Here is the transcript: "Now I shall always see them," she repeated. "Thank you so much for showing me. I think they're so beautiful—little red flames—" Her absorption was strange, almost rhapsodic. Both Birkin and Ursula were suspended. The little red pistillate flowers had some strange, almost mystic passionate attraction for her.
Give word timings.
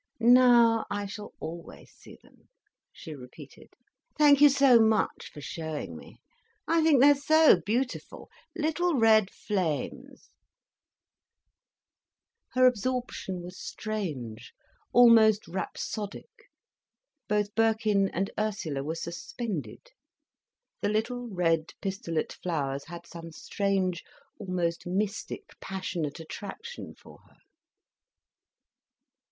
"Now 0.19 0.87
I 0.89 1.05
shall 1.05 1.31
always 1.39 1.91
see 1.91 2.17
them," 2.23 2.49
she 2.91 3.13
repeated. 3.13 3.75
"Thank 4.17 4.41
you 4.41 4.49
so 4.49 4.79
much 4.79 5.29
for 5.31 5.41
showing 5.41 5.95
me. 5.95 6.17
I 6.67 6.81
think 6.81 6.99
they're 6.99 7.13
so 7.13 7.61
beautiful—little 7.63 8.95
red 8.95 9.29
flames—" 9.29 10.31
Her 12.53 12.65
absorption 12.65 13.43
was 13.43 13.59
strange, 13.59 14.53
almost 14.91 15.47
rhapsodic. 15.47 16.49
Both 17.27 17.53
Birkin 17.53 18.09
and 18.09 18.31
Ursula 18.39 18.83
were 18.83 18.95
suspended. 18.95 19.91
The 20.81 20.89
little 20.89 21.27
red 21.27 21.73
pistillate 21.79 22.33
flowers 22.41 22.85
had 22.85 23.05
some 23.05 23.31
strange, 23.31 24.03
almost 24.39 24.87
mystic 24.87 25.51
passionate 25.59 26.19
attraction 26.19 26.95
for 26.95 27.19
her. 27.29 27.37